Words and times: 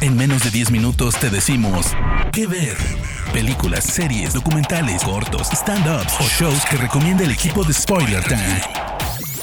En 0.00 0.16
menos 0.16 0.44
de 0.44 0.50
10 0.50 0.70
minutos 0.70 1.14
te 1.18 1.30
decimos 1.30 1.86
qué 2.32 2.46
ver. 2.46 2.76
Películas, 3.32 3.84
series, 3.84 4.34
documentales, 4.34 5.02
cortos, 5.02 5.48
stand-ups 5.50 6.14
o 6.20 6.24
shows 6.24 6.64
que 6.70 6.76
recomienda 6.76 7.24
el 7.24 7.30
equipo 7.30 7.64
de 7.64 7.72
Spoiler 7.72 8.22
Time. 8.24 8.60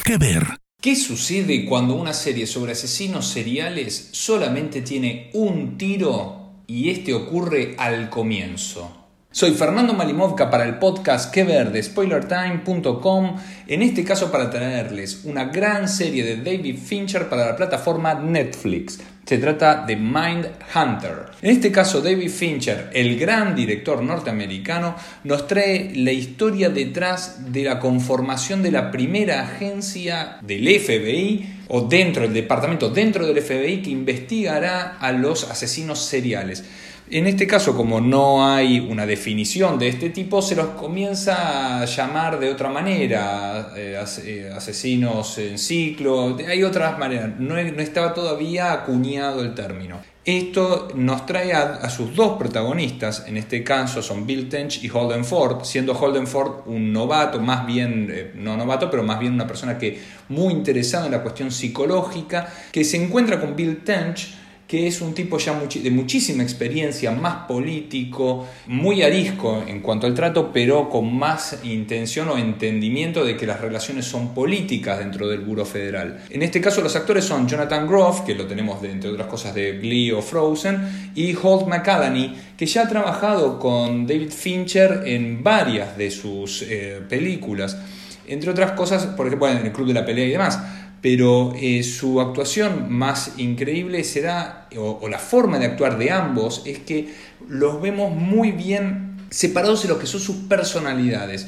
¿Qué 0.03 0.17
ver? 0.17 0.45
¿Qué 0.81 0.95
sucede 0.95 1.65
cuando 1.65 1.95
una 1.95 2.13
serie 2.13 2.47
sobre 2.47 2.73
asesinos 2.73 3.27
seriales 3.27 4.09
solamente 4.11 4.81
tiene 4.81 5.29
un 5.33 5.77
tiro 5.77 6.63
y 6.67 6.89
este 6.89 7.13
ocurre 7.13 7.75
al 7.77 8.09
comienzo? 8.09 8.97
Soy 9.33 9.51
Fernando 9.51 9.93
Malimovka 9.93 10.49
para 10.49 10.65
el 10.65 10.77
podcast 10.77 11.33
Que 11.33 11.45
Ver 11.45 11.71
de 11.71 11.81
SpoilerTime.com, 11.81 13.37
en 13.67 13.81
este 13.81 14.03
caso 14.03 14.29
para 14.29 14.49
traerles 14.49 15.21
una 15.23 15.45
gran 15.45 15.87
serie 15.87 16.23
de 16.23 16.37
David 16.37 16.77
Fincher 16.77 17.29
para 17.29 17.45
la 17.45 17.55
plataforma 17.55 18.13
Netflix. 18.13 18.99
Se 19.25 19.37
trata 19.37 19.85
de 19.85 19.95
Mind 19.95 20.47
Hunter. 20.75 21.31
En 21.41 21.51
este 21.51 21.71
caso, 21.71 22.01
David 22.01 22.29
Fincher, 22.29 22.89
el 22.93 23.17
gran 23.17 23.55
director 23.55 24.01
norteamericano, 24.01 24.95
nos 25.23 25.47
trae 25.47 25.93
la 25.95 26.11
historia 26.11 26.69
detrás 26.69 27.53
de 27.53 27.63
la 27.63 27.79
conformación 27.79 28.61
de 28.61 28.71
la 28.71 28.91
primera 28.91 29.43
agencia 29.43 30.37
del 30.41 30.67
FBI 30.67 31.59
o 31.69 31.81
dentro 31.81 32.23
del 32.23 32.33
departamento, 32.33 32.89
dentro 32.89 33.25
del 33.25 33.41
FBI, 33.41 33.81
que 33.81 33.91
investigará 33.91 34.97
a 34.99 35.11
los 35.13 35.49
asesinos 35.49 35.99
seriales. 35.99 36.65
En 37.13 37.27
este 37.27 37.45
caso, 37.45 37.75
como 37.75 37.99
no 37.99 38.47
hay 38.47 38.79
una 38.79 39.05
definición 39.05 39.77
de 39.77 39.89
este 39.89 40.11
tipo, 40.11 40.41
se 40.41 40.55
los 40.55 40.67
comienza 40.67 41.81
a 41.81 41.85
llamar 41.85 42.39
de 42.39 42.49
otra 42.49 42.69
manera, 42.69 43.73
eh, 43.75 44.01
eh, 44.23 44.49
asesinos 44.55 45.37
en 45.37 45.57
ciclo, 45.57 46.37
hay 46.47 46.63
otras 46.63 46.97
maneras, 46.97 47.31
no, 47.37 47.57
estaba 47.57 48.13
todavía 48.13 48.71
acuñado 48.71 49.41
el 49.41 49.53
término. 49.53 49.99
Esto 50.23 50.87
nos 50.95 51.25
trae 51.25 51.51
a, 51.51 51.89
sus 51.89 52.15
dos 52.15 52.37
protagonistas, 52.37 53.25
en 53.27 53.35
este 53.35 53.61
caso 53.61 54.01
son 54.01 54.25
Bill 54.25 54.47
Tench 54.47 54.81
y 54.81 54.89
Holden 54.89 55.25
Ford, 55.25 55.65
siendo 55.65 55.93
Holden 55.93 56.27
Ford 56.27 56.61
un 56.67 56.93
novato, 56.93 57.41
más 57.41 57.65
bien, 57.65 58.07
eh, 58.09 58.31
no 58.35 58.55
novato, 58.55 58.89
pero 58.89 59.03
más 59.03 59.19
bien 59.19 59.33
una 59.33 59.47
persona 59.47 59.77
que 59.77 59.99
muy 60.29 60.53
interesada 60.53 61.07
en 61.07 61.11
la 61.11 61.21
cuestión 61.21 61.51
psicológica, 61.51 62.53
que 62.71 62.85
se 62.85 63.03
encuentra 63.03 63.41
con 63.41 63.53
Bill 63.53 63.83
Tench, 63.83 64.40
que 64.71 64.87
es 64.87 65.01
un 65.01 65.13
tipo 65.13 65.37
ya 65.37 65.59
de 65.59 65.91
muchísima 65.91 66.43
experiencia, 66.43 67.11
más 67.11 67.45
político, 67.45 68.47
muy 68.67 69.03
arisco 69.03 69.61
en 69.67 69.81
cuanto 69.81 70.07
al 70.07 70.13
trato, 70.13 70.49
pero 70.53 70.89
con 70.89 71.13
más 71.13 71.59
intención 71.63 72.29
o 72.29 72.37
entendimiento 72.37 73.25
de 73.25 73.35
que 73.35 73.45
las 73.45 73.59
relaciones 73.59 74.05
son 74.05 74.33
políticas 74.33 74.99
dentro 74.99 75.27
del 75.27 75.41
Buro 75.41 75.65
Federal. 75.65 76.23
En 76.29 76.41
este 76.41 76.61
caso 76.61 76.81
los 76.81 76.95
actores 76.95 77.25
son 77.25 77.49
Jonathan 77.49 77.85
Groff, 77.85 78.21
que 78.21 78.33
lo 78.33 78.47
tenemos 78.47 78.81
de, 78.81 78.91
entre 78.91 79.09
otras 79.09 79.27
cosas 79.27 79.53
de 79.53 79.73
Glee 79.73 80.13
o 80.13 80.21
Frozen, 80.21 81.11
y 81.15 81.35
Holt 81.35 81.67
McCallany, 81.67 82.33
que 82.55 82.65
ya 82.65 82.83
ha 82.83 82.87
trabajado 82.87 83.59
con 83.59 84.07
David 84.07 84.31
Fincher 84.31 85.03
en 85.05 85.43
varias 85.43 85.97
de 85.97 86.09
sus 86.09 86.61
eh, 86.61 87.01
películas. 87.09 87.77
Entre 88.25 88.49
otras 88.49 88.71
cosas, 88.71 89.05
por 89.07 89.27
ejemplo, 89.27 89.49
en 89.49 89.65
el 89.65 89.73
Club 89.73 89.87
de 89.87 89.95
la 89.95 90.05
Pelea 90.05 90.27
y 90.27 90.29
demás 90.29 90.59
pero 91.01 91.53
eh, 91.55 91.83
su 91.83 92.21
actuación 92.21 92.91
más 92.91 93.33
increíble 93.37 94.03
será, 94.03 94.67
o, 94.77 94.99
o, 95.01 95.07
la 95.09 95.19
forma 95.19 95.59
de 95.59 95.65
actuar 95.65 95.97
de 95.97 96.11
ambos, 96.11 96.61
es 96.65 96.79
que 96.79 97.13
los 97.47 97.81
vemos 97.81 98.13
muy 98.15 98.51
bien 98.51 99.17
separados 99.29 99.83
de 99.83 99.89
lo 99.89 99.99
que 99.99 100.05
son 100.05 100.19
sus 100.19 100.35
personalidades. 100.35 101.47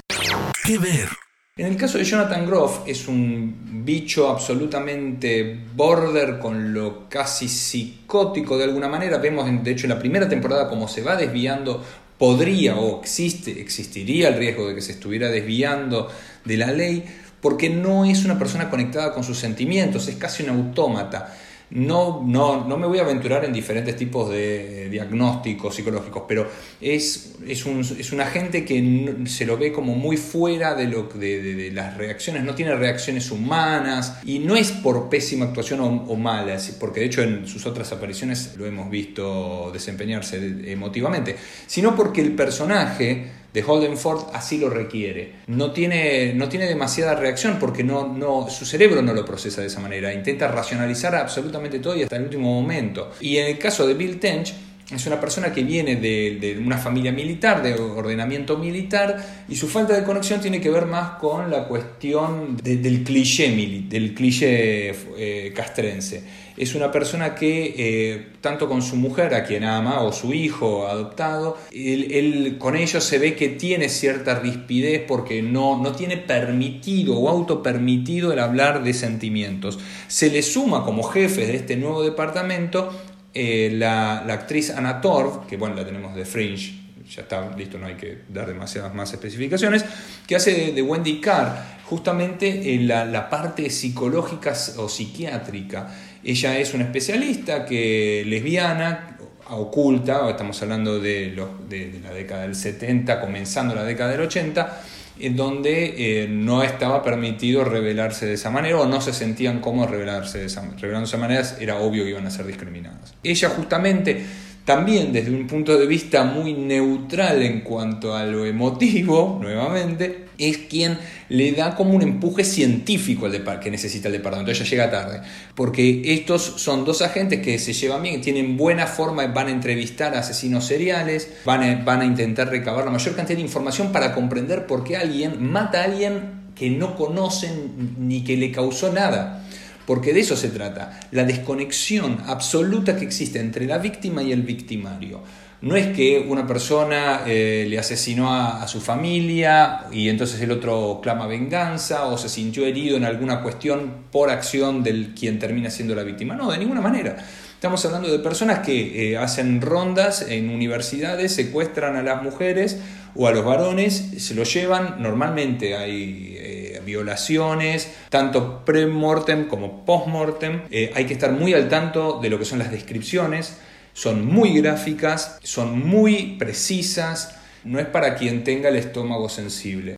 ¿Qué 0.66 0.78
ver? 0.78 1.09
En 1.56 1.68
el 1.68 1.78
caso 1.78 2.00
de 2.00 2.04
Jonathan 2.04 2.48
Groff 2.48 2.80
es 2.88 3.08
un 3.08 3.84
bicho 3.86 4.28
absolutamente 4.28 5.59
border 5.76 6.40
con 6.40 6.74
lo 6.74 7.08
casi 7.08 7.48
psicótico 7.48 8.58
de 8.58 8.64
alguna 8.64 8.88
manera. 8.88 9.20
Vemos 9.20 9.48
de 9.64 9.72
hecho 9.72 9.86
en 9.86 9.92
la 9.92 10.00
primera 10.00 10.28
temporada 10.28 10.68
cómo 10.68 10.88
se 10.88 11.04
va 11.04 11.16
desviando, 11.16 11.86
podría 12.18 12.76
o 12.78 13.02
existe, 13.02 13.62
existiría 13.62 14.30
el 14.30 14.38
riesgo 14.38 14.68
de 14.68 14.74
que 14.74 14.81
se 14.81 14.94
estuviera 14.94 15.30
desviando 15.30 16.09
de 16.44 16.58
la 16.58 16.72
ley 16.72 17.06
porque 17.44 17.70
no 17.70 18.06
es 18.06 18.24
una 18.24 18.40
persona 18.40 18.70
conectada 18.70 19.14
con 19.14 19.24
sus 19.24 19.38
sentimientos, 19.38 20.08
es 20.08 20.16
casi 20.16 20.44
un 20.44 20.50
autómata. 20.50 21.36
No, 21.72 22.24
no, 22.26 22.66
no 22.66 22.78
me 22.78 22.86
voy 22.88 23.00
a 23.00 23.02
aventurar 23.02 23.44
en 23.44 23.52
diferentes 23.52 23.96
tipos 23.98 24.30
de 24.30 24.90
diagnósticos 24.90 25.76
psicológicos, 25.76 26.24
pero 26.28 26.48
es, 26.80 27.34
es, 27.46 27.66
un, 27.66 27.80
es 27.80 28.12
una 28.12 28.28
gente 28.28 28.64
que 28.64 29.26
se 29.26 29.46
lo 29.46 29.58
ve 29.58 29.74
como 29.74 29.96
muy 29.96 30.16
fuera 30.16 30.76
de, 30.76 30.88
lo, 30.88 31.03
de, 31.03 31.72
las 31.74 31.98
reacciones, 31.98 32.44
no 32.44 32.53
tiene 32.56 32.76
reacciones 32.76 33.30
humanas 33.32 34.20
y 34.24 34.40
no 34.40 34.56
es 34.56 34.72
por 34.72 35.09
pésima 35.09 35.46
actuación 35.46 35.82
o, 35.82 35.88
o 35.88 36.16
mala, 36.16 36.58
porque 36.80 37.02
de 37.02 37.06
hecho 37.08 37.24
en 37.24 37.48
sus 37.48 37.66
otras 37.66 37.92
apariciones 37.92 38.53
lo 38.56 38.68
hemos 38.68 38.90
visto 38.90 39.70
desempeñarse 39.74 40.38
emotivamente, 40.72 41.36
sino 41.66 41.96
porque 41.96 42.22
el 42.22 42.34
personaje 42.34 43.43
de 43.53 43.64
Holden 43.64 43.97
Ford 43.97 44.25
así 44.34 44.58
lo 44.58 44.69
requiere. 44.69 45.34
No 45.47 45.72
tiene, 45.72 46.34
no 46.34 46.50
tiene 46.50 46.66
demasiada 46.66 47.16
reacción 47.16 47.58
porque 47.59 47.84
no, 47.84 48.08
no, 48.08 48.50
su 48.50 48.66
cerebro 48.66 49.02
no 49.02 49.14
lo 49.14 49.24
procesa 49.24 49.62
de 49.62 49.68
esa 49.68 49.80
manera. 49.80 50.14
Intenta 50.14 50.47
racionalizar 50.47 51.16
absolutamente 51.16 51.80
todo 51.80 51.96
y 51.96 52.03
hasta 52.03 52.16
el 52.16 52.24
último 52.24 52.52
momento. 52.52 53.12
Y 53.22 53.38
en 53.38 53.47
el 53.47 53.59
caso 53.59 53.86
de 53.86 53.94
Bill 53.94 54.19
Tench, 54.19 54.53
es 54.92 55.06
una 55.08 55.20
persona 55.20 55.52
que 55.52 55.64
viene 55.64 55.96
de, 55.96 56.62
una 56.64 56.78
familia 56.78 57.12
militar, 57.12 57.64
de 57.64 57.74
ordenamiento 57.74 58.58
militar, 58.58 59.44
y 59.48 59.56
su 59.56 59.68
falta 59.68 59.96
de 59.96 60.04
conexión 60.04 60.42
tiene 60.42 60.60
que 60.60 60.70
ver 60.70 60.86
más 60.86 61.18
con 61.20 61.50
la 61.50 61.68
cuestión 61.68 62.58
del 62.58 63.04
cliché, 63.04 63.50
del 63.90 64.14
cliché 64.14 64.94
eh, 65.18 65.54
castrense 65.56 66.24
es 66.56 66.76
una 66.76 66.92
persona 66.92 67.34
que, 67.34 67.74
eh, 67.78 68.28
tanto 68.42 68.70
con 68.70 68.82
su 68.82 68.96
mujer, 68.96 69.34
a 69.34 69.44
quien 69.44 69.64
ama, 69.64 70.02
o 70.02 70.12
su 70.12 70.34
hijo 70.34 70.88
adoptado, 70.88 71.58
él, 71.72 72.58
con 72.60 72.76
ellos 72.76 73.04
se 73.04 73.18
ve 73.18 73.36
que 73.36 73.50
tiene 73.50 73.90
cierta 73.90 74.40
rispidez 74.40 75.04
porque 75.08 75.42
no, 75.42 75.82
no 75.82 75.94
tiene 75.94 76.18
permitido 76.18 77.18
o 77.18 77.30
autopermitido 77.30 78.32
el 78.32 78.40
hablar 78.40 78.84
de 78.84 78.94
sentimientos. 78.94 79.80
Se 80.08 80.30
le 80.30 80.44
suma 80.44 80.84
como 80.84 81.04
jefe 81.04 81.48
de 81.48 81.56
este 81.56 81.76
nuevo 81.76 82.04
departamento 82.04 82.92
eh, 83.34 83.72
la, 83.74 84.20
actriz 84.20 84.70
Anna 84.70 85.02
Torv, 85.02 85.48
que 85.48 85.58
bueno, 85.58 85.76
la 85.76 85.86
tenemos 85.86 86.16
de 86.16 86.26
Fringe, 86.26 86.82
ya 87.10 87.24
está 87.24 87.56
listo, 87.56 87.78
no 87.78 87.88
hay 87.88 87.96
que 87.96 88.20
dar 88.30 88.48
demasiadas 88.48 88.94
más 88.94 89.12
especificaciones, 89.14 89.86
que 90.28 90.36
hace 90.36 90.72
de, 90.72 90.82
Wendy 90.82 91.20
Carr 91.20 91.82
justamente 91.86 92.74
en 92.74 92.88
la, 92.88 93.06
la, 93.06 93.30
parte 93.30 93.70
psicológica 93.70 94.54
o 94.78 94.88
psiquiátrica. 94.88 95.94
Ella 96.24 96.58
es 96.58 96.74
una 96.74 96.86
especialista 96.86 97.66
que 97.66 98.24
lesbiana, 98.26 99.14
oculta, 99.50 100.30
estamos 100.30 100.62
hablando 100.62 101.00
de, 101.00 101.28
los, 101.36 101.70
de, 101.70 102.00
la 102.04 102.12
década 102.12 102.44
del 102.44 102.56
70, 102.56 103.20
comenzando 103.20 103.76
la 103.76 103.84
década 103.84 104.12
del 104.12 104.22
80, 104.22 104.84
en 105.19 105.35
donde 105.35 106.24
eh, 106.24 106.28
no 106.28 106.63
estaba 106.63 107.03
permitido 107.03 107.63
revelarse 107.63 108.25
de 108.25 108.34
esa 108.34 108.50
manera 108.50 108.79
o 108.79 108.88
no 108.88 109.01
se 109.01 109.13
sentían 109.13 109.59
cómo 109.59 109.85
revelarse 109.85 110.40
de 110.40 110.46
esa, 110.46 110.62
revelarse 110.79 111.00
de 111.00 111.03
esa 111.03 111.18
manera, 111.18 111.44
era 111.59 111.78
obvio 111.78 112.03
que 112.03 112.12
iban 112.12 112.25
a 112.25 112.31
ser 112.31 112.46
discriminadas. 112.46 113.13
Ella 113.23 113.50
justamente 113.50 114.23
también 114.66 115.12
desde 115.12 115.31
un 115.31 115.46
punto 115.46 115.78
de 115.78 115.85
vista 115.85 116.23
muy 116.23 116.53
neutral 116.53 117.41
en 117.44 117.62
cuanto 117.62 118.16
a 118.16 118.25
lo 118.25 118.46
emotivo, 118.46 119.38
nuevamente, 119.41 120.22
es 120.38 120.58
quien 120.58 120.98
le 121.30 121.52
da 121.52 121.76
como 121.76 121.94
un 121.94 122.02
empuje 122.02 122.44
científico 122.44 123.26
al 123.26 123.60
que 123.60 123.72
necesita 123.72 124.08
el 124.08 124.14
departamento. 124.14 124.52
Ella 124.52 124.66
llega 124.66 124.92
tarde, 124.92 125.22
porque 125.56 126.02
estos 126.14 126.42
son 126.58 126.86
dos 126.86 127.02
agentes 127.02 127.42
que 127.42 127.60
se 127.60 127.74
llevan 127.74 128.04
bien, 128.04 128.22
tienen 128.22 128.58
buena 128.58 128.88
forma, 128.88 129.26
van 129.28 129.48
a 129.48 129.52
entrevistar 129.52 130.16
a 130.16 130.20
asesinos 130.20 130.66
seriales, 130.66 131.30
van 131.46 131.84
van 131.86 132.02
a 132.02 132.06
intentar 132.06 132.50
recabar 132.50 132.86
la 132.86 132.92
mayor 132.92 133.16
cantidad 133.16 133.38
de 133.38 133.44
información 133.44 133.92
para 133.92 134.14
comprender 134.14 134.68
por 134.68 134.84
qué 134.84 134.98
alguien 134.98 135.44
mata 135.52 135.82
a 135.82 135.86
alguien 135.86 136.44
que 136.56 136.70
no 136.70 136.96
conocen 136.96 137.96
ni 138.00 138.24
que 138.24 138.38
le 138.38 138.52
causó 138.52 138.92
nada. 138.92 139.44
Porque 139.86 140.14
de 140.14 140.22
eso 140.22 140.38
se 140.38 140.50
trata, 140.50 141.00
la 141.12 141.26
desconexión 141.26 142.20
absoluta 142.26 142.96
que 142.96 143.04
existe 143.04 143.40
entre 143.40 143.66
la 143.66 143.80
víctima 143.80 144.24
y 144.24 144.32
el 144.32 144.44
victimario. 144.44 145.22
No 145.64 145.78
es 145.78 145.96
que 145.96 146.20
una 146.20 146.46
persona 146.46 147.22
eh, 147.26 147.66
le 147.70 147.80
asesinó 147.80 148.34
a, 148.34 148.68
su 148.68 148.82
familia 148.82 149.86
y 149.94 150.10
entonces 150.10 150.42
el 150.42 150.52
otro 150.52 151.00
clama 151.02 151.26
venganza 151.26 152.08
o 152.08 152.18
se 152.18 152.28
sintió 152.28 152.66
herido 152.66 152.98
en 152.98 153.06
alguna 153.06 153.42
cuestión 153.42 154.04
por 154.12 154.30
acción 154.30 154.84
del 154.84 155.14
quien 155.18 155.40
termina 155.40 155.70
siendo 155.70 155.96
la 155.96 156.04
víctima. 156.04 156.36
No, 156.36 156.52
de 156.52 156.58
ninguna 156.58 156.82
manera. 156.82 157.16
Estamos 157.54 157.86
hablando 157.86 158.12
de 158.12 158.20
personas 158.20 158.60
que 158.60 159.12
eh, 159.12 159.18
hacen 159.18 159.62
rondas 159.62 160.26
en 160.28 160.50
universidades, 160.50 161.34
secuestran 161.34 161.96
a 161.96 162.04
las 162.04 162.22
mujeres 162.22 162.82
o 163.16 163.30
a 163.30 163.32
los 163.32 163.46
varones, 163.46 164.16
se 164.18 164.36
los 164.36 164.54
llevan, 164.54 165.02
normalmente 165.02 165.78
hay 165.78 166.36
eh, 166.40 166.82
violaciones, 166.86 167.90
tanto 168.10 168.66
pre-mortem 168.66 169.48
como 169.48 169.86
post-mortem, 169.86 170.64
hay 170.94 171.06
que 171.06 171.14
estar 171.14 171.32
muy 171.32 171.54
al 171.54 171.70
tanto 171.70 172.20
de 172.22 172.30
lo 172.30 172.38
que 172.38 172.44
son 172.44 172.60
las 172.60 172.70
descripciones, 172.70 173.56
son 173.93 174.25
muy 174.25 174.59
gráficas, 174.59 175.40
son 175.43 175.87
muy 175.87 176.35
precisas, 176.37 177.35
no 177.63 177.79
es 177.79 177.85
para 177.85 178.16
quien 178.16 178.43
tenga 178.43 178.69
el 178.69 178.75
estómago 178.75 179.29
sensible. 179.29 179.95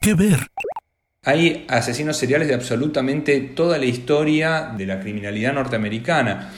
¿Qué 0.00 0.14
ver? 0.14 0.48
Hay 1.22 1.64
asesinos 1.68 2.16
seriales 2.16 2.46
de 2.46 2.54
absolutamente 2.54 3.40
toda 3.40 3.78
la 3.78 3.86
historia 3.86 4.72
de 4.76 4.86
la 4.86 5.00
criminalidad 5.00 5.52
norteamericana. 5.54 6.52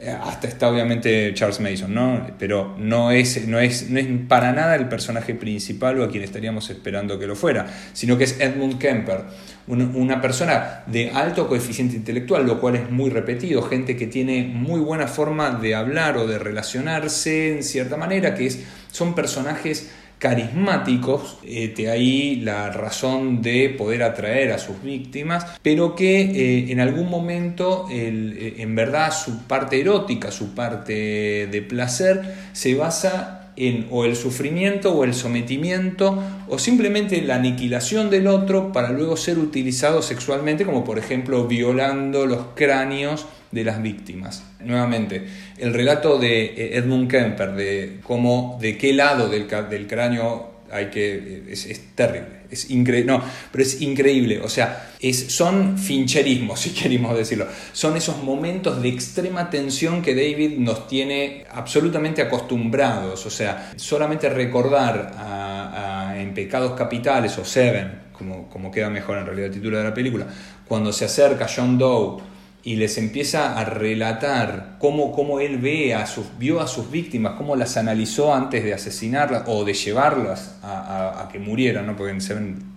Eh, 0.00 0.10
hasta 0.10 0.48
está 0.48 0.68
obviamente 0.68 1.32
Charles 1.34 1.60
Mason, 1.60 1.94
¿no? 1.94 2.26
Pero 2.38 2.74
no 2.78 3.10
es, 3.10 3.46
no, 3.46 3.60
es, 3.60 3.88
no 3.90 3.98
es 3.98 4.06
para 4.28 4.52
nada 4.52 4.74
el 4.74 4.88
personaje 4.88 5.34
principal 5.34 6.00
o 6.00 6.04
a 6.04 6.10
quien 6.10 6.24
estaríamos 6.24 6.68
esperando 6.70 7.18
que 7.18 7.26
lo 7.26 7.36
fuera, 7.36 7.66
sino 7.92 8.18
que 8.18 8.24
es 8.24 8.40
Edmund 8.40 8.78
Kemper, 8.78 9.20
una 9.66 10.20
persona 10.20 10.82
de 10.86 11.10
alto 11.10 11.48
coeficiente 11.48 11.96
intelectual, 11.96 12.44
lo 12.44 12.60
cual 12.60 12.76
es 12.76 12.90
muy 12.90 13.08
repetido, 13.08 13.62
gente 13.62 13.96
que 13.96 14.06
tiene 14.06 14.44
muy 14.44 14.80
buena 14.80 15.06
forma 15.06 15.52
de 15.52 15.74
hablar 15.74 16.18
o 16.18 16.26
de 16.26 16.38
relacionarse 16.38 17.56
en 17.56 17.62
cierta 17.62 17.96
manera, 17.96 18.34
que 18.34 18.46
es, 18.46 18.64
son 18.90 19.14
personajes 19.14 19.90
carismáticos, 20.24 21.36
eh, 21.44 21.74
de 21.76 21.90
ahí 21.90 22.36
la 22.36 22.70
razón 22.70 23.42
de 23.42 23.68
poder 23.68 24.02
atraer 24.02 24.52
a 24.52 24.58
sus 24.58 24.82
víctimas, 24.82 25.44
pero 25.60 25.94
que 25.94 26.22
eh, 26.22 26.72
en 26.72 26.80
algún 26.80 27.10
momento 27.10 27.86
eh, 27.90 28.54
en 28.56 28.74
verdad 28.74 29.12
su 29.12 29.42
parte 29.42 29.78
erótica, 29.78 30.30
su 30.30 30.54
parte 30.54 31.46
de 31.46 31.62
placer, 31.68 32.22
se 32.54 32.74
basa 32.74 33.43
en 33.56 33.86
o 33.90 34.04
el 34.04 34.16
sufrimiento 34.16 34.92
o 34.92 35.04
el 35.04 35.14
sometimiento 35.14 36.22
o 36.48 36.58
simplemente 36.58 37.20
la 37.22 37.36
aniquilación 37.36 38.10
del 38.10 38.26
otro 38.26 38.72
para 38.72 38.90
luego 38.90 39.16
ser 39.16 39.38
utilizado 39.38 40.02
sexualmente, 40.02 40.64
como 40.64 40.84
por 40.84 40.98
ejemplo 40.98 41.46
violando 41.46 42.26
los 42.26 42.46
cráneos 42.54 43.26
de 43.50 43.64
las 43.64 43.82
víctimas. 43.82 44.44
Nuevamente, 44.60 45.26
el 45.58 45.72
relato 45.72 46.18
de 46.18 46.44
eh, 46.44 46.76
Edmund 46.78 47.08
Kemper, 47.08 47.52
de 47.52 47.98
cómo, 48.02 48.58
de 48.60 48.76
qué 48.76 48.92
lado 48.92 49.28
del, 49.28 49.46
del 49.70 49.86
cráneo 49.86 50.53
hay 50.74 50.86
que. 50.86 51.44
es, 51.48 51.94
terrible, 51.94 52.40
es 52.50 52.68
increíble. 52.70 53.12
No, 53.12 53.22
pero 53.52 53.62
es 53.62 53.80
increíble. 53.80 54.40
O 54.40 54.48
sea, 54.48 54.90
es, 55.00 55.32
son 55.32 55.78
fincherismos, 55.78 56.60
si 56.62 56.70
queremos 56.70 57.16
decirlo. 57.16 57.46
Son 57.72 57.96
esos 57.96 58.22
momentos 58.22 58.82
de 58.82 58.88
extrema 58.88 59.48
tensión 59.48 60.02
que 60.02 60.14
David 60.14 60.58
nos 60.58 60.88
tiene 60.88 61.44
absolutamente 61.52 62.22
acostumbrados. 62.22 63.24
O 63.24 63.30
sea, 63.30 63.72
solamente 63.76 64.28
recordar 64.28 66.14
en 66.18 66.34
Pecados 66.34 66.72
Capitales 66.72 67.38
o 67.38 67.44
Seven, 67.44 68.02
como, 68.12 68.48
como 68.48 68.70
queda 68.72 68.90
mejor 68.90 69.18
en 69.18 69.26
realidad 69.26 69.46
el 69.46 69.54
título 69.54 69.78
de 69.78 69.84
la 69.84 69.94
película, 69.94 70.26
cuando 70.66 70.92
se 70.92 71.04
acerca 71.04 71.46
John 71.54 71.78
Doe 71.78 72.33
y 72.64 72.76
les 72.76 72.96
empieza 72.96 73.58
a 73.58 73.64
relatar 73.66 74.76
cómo, 74.78 75.12
cómo 75.12 75.38
él 75.38 75.58
ve 75.58 75.94
a 75.94 76.06
sus, 76.06 76.26
vio 76.38 76.60
a 76.60 76.66
sus 76.66 76.90
víctimas, 76.90 77.34
cómo 77.36 77.56
las 77.56 77.76
analizó 77.76 78.34
antes 78.34 78.64
de 78.64 78.72
asesinarlas 78.72 79.42
o 79.46 79.64
de 79.64 79.74
llevarlas 79.74 80.56
a, 80.62 81.28
que 81.30 81.38
murieran, 81.38 81.86
¿no? 81.86 81.94
porque 81.94 82.16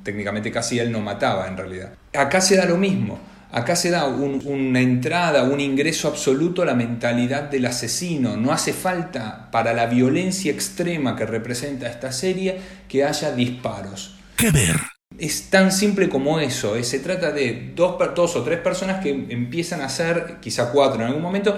técnicamente 0.04 0.52
casi 0.52 0.78
él 0.80 0.92
no 0.92 1.00
mataba 1.00 1.48
en 1.48 1.56
realidad. 1.56 1.94
Acá 2.14 2.42
se 2.42 2.58
da 2.58 2.66
lo 2.66 2.78
mismo. 2.78 3.18
Acá 3.50 3.78
se 3.78 3.90
da 3.90 4.06
una 4.08 4.82
entrada, 4.82 5.44
un 5.44 5.62
ingreso 5.62 6.10
absoluto 6.10 6.64
a 6.64 6.66
la 6.66 6.76
mentalidad 6.76 7.44
del 7.44 7.66
asesino. 7.66 8.36
No 8.36 8.52
hace 8.52 8.74
falta 8.74 9.50
para 9.52 9.74
la 9.74 9.86
violencia 9.86 10.52
extrema 10.52 11.16
que 11.16 11.26
representa 11.26 11.88
esta 11.88 12.12
serie 12.12 12.60
que 12.90 13.06
haya 13.06 13.32
disparos. 13.32 14.18
¿Qué 14.36 14.52
ver? 14.52 14.97
Es 15.18 15.50
tan 15.50 15.72
simple 15.72 16.10
como 16.10 16.40
eso. 16.40 16.76
Eh, 16.76 16.84
se 16.84 17.00
trata 17.00 17.32
de 17.32 17.72
dos, 17.76 17.96
dos 18.16 18.36
o 18.36 18.44
tres 18.44 18.60
personas 18.60 19.04
que 19.04 19.10
empiezan 19.10 19.82
a 19.82 19.86
hacer, 19.86 20.38
quizá 20.42 20.72
cuatro 20.72 21.02
en 21.02 21.08
algún 21.08 21.24
momento, 21.24 21.56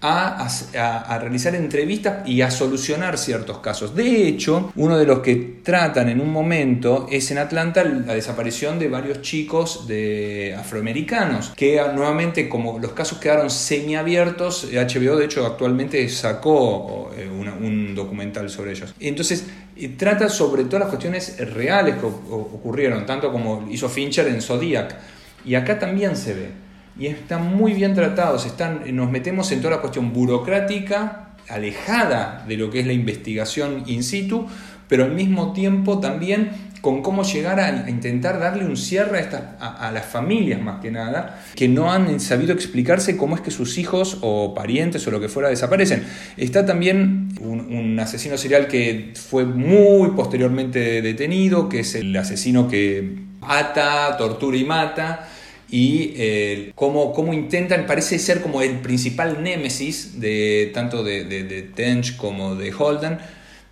a, 0.00 1.18
realizar 1.20 1.54
entrevistas 1.54 2.26
y 2.26 2.42
a 2.42 2.50
solucionar 2.50 3.18
ciertos 3.18 3.58
casos. 3.58 3.94
De 3.94 4.28
hecho, 4.28 4.72
uno 4.76 4.96
de 4.96 5.06
los 5.06 5.20
que 5.20 5.60
tratan 5.62 6.08
en 6.08 6.20
un 6.20 6.30
momento 6.30 7.06
es 7.10 7.30
en 7.30 7.38
Atlanta 7.38 7.82
la 7.84 8.14
desaparición 8.14 8.78
de 8.78 8.88
varios 8.88 9.22
chicos 9.22 9.86
de 9.88 10.54
afroamericanos, 10.58 11.52
que 11.56 11.80
nuevamente 11.94 12.48
como 12.48 12.78
los 12.78 12.92
casos 12.92 13.18
quedaron 13.18 13.50
semiabiertos, 13.50 14.68
HBO 14.72 15.16
de 15.16 15.24
hecho 15.24 15.46
actualmente 15.46 16.08
sacó 16.08 17.10
eh, 17.16 17.28
un 17.28 17.94
documental 17.94 18.48
sobre 18.50 18.72
ellos. 18.72 18.94
Entonces, 19.00 19.46
eh, 19.76 19.94
trata 19.96 20.28
sobre 20.28 20.64
todas 20.64 20.80
las 20.80 20.88
cuestiones 20.88 21.36
reales 21.54 21.96
que 21.96 22.06
ocurrieron, 22.06 23.04
tanto 23.06 23.32
como 23.32 23.66
hizo 23.70 23.88
Fincher 23.88 24.28
en 24.28 24.40
Zodiac. 24.40 24.96
Y 25.44 25.54
acá 25.54 25.78
también 25.78 26.16
se 26.16 26.34
ve 26.34 26.67
y 26.98 27.06
están 27.06 27.56
muy 27.56 27.72
bien 27.72 27.94
tratados. 27.94 28.44
Están, 28.44 28.82
nos 28.94 29.10
metemos 29.10 29.50
en 29.52 29.60
toda 29.60 29.76
la 29.76 29.80
cuestión 29.80 30.12
burocrática, 30.12 31.30
alejada 31.48 32.44
de 32.46 32.56
lo 32.56 32.70
que 32.70 32.80
es 32.80 32.86
la 32.86 32.92
investigación 32.92 33.84
in 33.86 34.02
situ, 34.02 34.46
pero 34.88 35.04
al 35.04 35.12
mismo 35.12 35.52
tiempo 35.52 36.00
también 36.00 36.50
con 36.80 37.02
cómo 37.02 37.24
llegar 37.24 37.58
a, 37.58 37.88
intentar 37.90 38.38
darle 38.38 38.64
un 38.64 38.76
cierre 38.76 39.18
a, 39.18 39.20
estas, 39.20 39.42
a, 39.60 39.90
las 39.92 40.06
familias 40.06 40.60
más 40.60 40.80
que 40.80 40.90
nada, 40.90 41.42
que 41.54 41.68
no 41.68 41.92
han 41.92 42.20
sabido 42.20 42.52
explicarse 42.52 43.16
cómo 43.16 43.34
es 43.34 43.40
que 43.40 43.50
sus 43.50 43.78
hijos 43.78 44.18
o 44.20 44.54
parientes 44.54 45.06
o 45.06 45.10
lo 45.10 45.20
que 45.20 45.28
fuera 45.28 45.48
desaparecen. 45.48 46.04
Está 46.36 46.64
también 46.64 47.30
un, 47.40 47.60
un 47.74 47.98
asesino 47.98 48.38
serial 48.38 48.68
que 48.68 49.12
fue 49.14 49.44
muy 49.44 50.10
posteriormente 50.10 51.02
detenido, 51.02 51.68
que 51.68 51.80
es 51.80 51.94
el 51.94 52.16
asesino 52.16 52.68
que 52.68 53.16
ata, 53.42 54.16
tortura 54.16 54.56
y 54.56 54.64
mata 54.64 55.28
y 55.70 56.14
eh, 56.16 56.72
cómo, 56.74 57.32
intentan, 57.32 57.86
parece 57.86 58.18
ser 58.18 58.40
como 58.40 58.62
el 58.62 58.78
principal 58.78 59.42
némesis 59.42 60.20
de 60.20 60.70
tanto 60.72 61.04
de, 61.04 61.24
de, 61.24 61.62
Tench 61.62 62.16
como 62.16 62.54
de 62.54 62.72
Holden, 62.72 63.18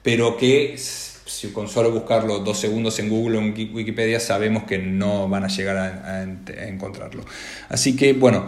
pero 0.02 0.36
que 0.36 0.76
si 0.76 1.48
con 1.48 1.68
solo 1.68 1.90
buscarlo 1.90 2.40
dos 2.40 2.58
segundos 2.58 2.98
en 2.98 3.08
Google 3.08 3.38
o 3.38 3.40
en 3.40 3.54
Wikipedia 3.74 4.20
sabemos 4.20 4.64
que 4.64 4.78
no 4.78 5.28
van 5.28 5.44
a 5.44 5.48
llegar 5.48 5.76
a 5.76 6.22
encontrarlo. 6.68 7.24
Así 7.68 7.96
que 7.96 8.12
bueno, 8.12 8.46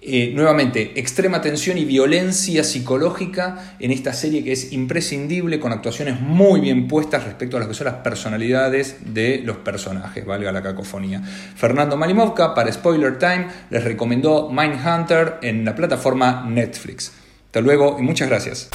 eh, 0.00 0.30
nuevamente, 0.32 0.92
extrema 1.00 1.40
tensión 1.40 1.76
y 1.76 1.84
violencia 1.84 2.62
psicológica 2.62 3.74
en 3.80 3.90
esta 3.90 4.12
serie 4.12 4.44
que 4.44 4.52
es 4.52 4.72
imprescindible, 4.72 5.58
con 5.58 5.72
actuaciones 5.72 6.20
muy 6.20 6.60
bien 6.60 6.86
puestas 6.86 7.24
respecto 7.24 7.56
a 7.56 7.60
lo 7.60 7.68
que 7.68 7.74
son 7.74 7.86
las 7.86 7.96
personalidades 7.96 8.98
de 9.12 9.42
los 9.44 9.56
personajes, 9.56 10.24
valga 10.24 10.52
la 10.52 10.62
cacofonía. 10.62 11.20
Fernando 11.22 11.96
Malimovka, 11.96 12.54
para 12.54 12.72
Spoiler 12.72 13.18
Time, 13.18 13.48
les 13.70 13.82
recomendó 13.82 14.50
Mindhunter 14.50 15.38
en 15.42 15.64
la 15.64 15.74
plataforma 15.74 16.46
Netflix. 16.48 17.12
Hasta 17.46 17.60
luego 17.60 17.96
y 17.98 18.02
muchas 18.02 18.28
gracias. 18.28 18.68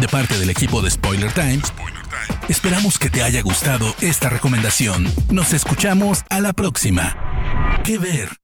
De 0.00 0.08
parte 0.08 0.38
del 0.38 0.48
equipo 0.48 0.80
de 0.80 0.90
Spoiler 0.90 1.30
Time, 1.32 1.60
esperamos 2.48 2.98
que 2.98 3.10
te 3.10 3.22
haya 3.22 3.42
gustado 3.42 3.94
esta 4.00 4.30
recomendación. 4.30 5.12
Nos 5.30 5.52
escuchamos 5.52 6.24
a 6.30 6.40
la 6.40 6.54
próxima. 6.54 7.80
¿Qué 7.84 7.98
ver? 7.98 8.43